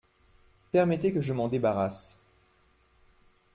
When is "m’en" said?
1.31-1.47